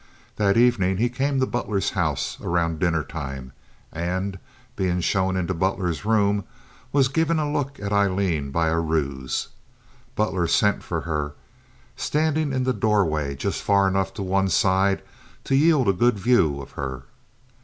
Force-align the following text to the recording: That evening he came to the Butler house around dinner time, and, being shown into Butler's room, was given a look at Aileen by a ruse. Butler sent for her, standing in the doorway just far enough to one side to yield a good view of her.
That 0.37 0.57
evening 0.57 0.97
he 0.97 1.09
came 1.09 1.35
to 1.35 1.39
the 1.41 1.51
Butler 1.51 1.79
house 1.79 2.39
around 2.41 2.79
dinner 2.79 3.03
time, 3.03 3.51
and, 3.93 4.39
being 4.75 4.99
shown 4.99 5.37
into 5.37 5.53
Butler's 5.53 6.05
room, 6.05 6.43
was 6.91 7.07
given 7.07 7.37
a 7.37 7.47
look 7.51 7.79
at 7.79 7.93
Aileen 7.93 8.49
by 8.49 8.69
a 8.69 8.79
ruse. 8.79 9.49
Butler 10.15 10.47
sent 10.47 10.81
for 10.81 11.01
her, 11.01 11.35
standing 11.95 12.51
in 12.51 12.63
the 12.63 12.73
doorway 12.73 13.35
just 13.35 13.61
far 13.61 13.87
enough 13.87 14.11
to 14.15 14.23
one 14.23 14.49
side 14.49 15.03
to 15.43 15.55
yield 15.55 15.87
a 15.87 15.93
good 15.93 16.17
view 16.17 16.59
of 16.63 16.71
her. 16.71 17.03